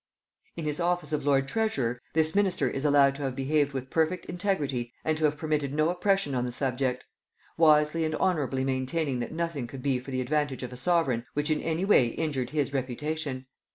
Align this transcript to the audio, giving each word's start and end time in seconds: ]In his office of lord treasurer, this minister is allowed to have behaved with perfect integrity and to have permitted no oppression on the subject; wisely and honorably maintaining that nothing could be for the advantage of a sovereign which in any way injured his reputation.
]In 0.57 0.65
his 0.65 0.79
office 0.79 1.13
of 1.13 1.23
lord 1.23 1.47
treasurer, 1.47 1.99
this 2.15 2.33
minister 2.33 2.67
is 2.67 2.85
allowed 2.85 3.13
to 3.17 3.21
have 3.21 3.35
behaved 3.35 3.71
with 3.73 3.91
perfect 3.91 4.25
integrity 4.25 4.91
and 5.05 5.15
to 5.15 5.25
have 5.25 5.37
permitted 5.37 5.75
no 5.75 5.89
oppression 5.91 6.33
on 6.33 6.43
the 6.43 6.51
subject; 6.51 7.05
wisely 7.55 8.03
and 8.03 8.15
honorably 8.15 8.63
maintaining 8.63 9.19
that 9.19 9.31
nothing 9.31 9.67
could 9.67 9.83
be 9.83 9.99
for 9.99 10.09
the 10.09 10.21
advantage 10.21 10.63
of 10.63 10.73
a 10.73 10.75
sovereign 10.75 11.27
which 11.35 11.51
in 11.51 11.61
any 11.61 11.85
way 11.85 12.07
injured 12.07 12.49
his 12.49 12.73
reputation. 12.73 13.45